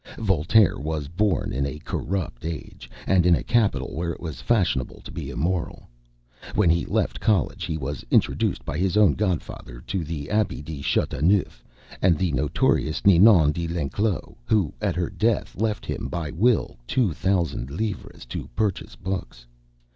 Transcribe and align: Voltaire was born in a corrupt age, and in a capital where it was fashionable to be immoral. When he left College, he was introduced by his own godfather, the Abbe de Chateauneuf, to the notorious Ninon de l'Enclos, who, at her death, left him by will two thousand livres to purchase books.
Voltaire 0.17 0.79
was 0.79 1.07
born 1.09 1.53
in 1.53 1.63
a 1.67 1.77
corrupt 1.77 2.43
age, 2.43 2.89
and 3.05 3.23
in 3.23 3.35
a 3.35 3.43
capital 3.43 3.93
where 3.95 4.09
it 4.11 4.19
was 4.19 4.41
fashionable 4.41 4.99
to 5.01 5.11
be 5.11 5.29
immoral. 5.29 5.87
When 6.55 6.71
he 6.71 6.85
left 6.85 7.19
College, 7.19 7.65
he 7.65 7.77
was 7.77 8.03
introduced 8.09 8.65
by 8.65 8.79
his 8.79 8.97
own 8.97 9.13
godfather, 9.13 9.83
the 9.87 10.27
Abbe 10.31 10.63
de 10.63 10.81
Chateauneuf, 10.81 11.63
to 12.01 12.09
the 12.15 12.31
notorious 12.31 13.05
Ninon 13.05 13.51
de 13.51 13.67
l'Enclos, 13.67 14.33
who, 14.45 14.73
at 14.81 14.95
her 14.95 15.11
death, 15.11 15.55
left 15.55 15.85
him 15.85 16.07
by 16.07 16.31
will 16.31 16.77
two 16.87 17.13
thousand 17.13 17.69
livres 17.69 18.25
to 18.25 18.49
purchase 18.55 18.95
books. 18.95 19.45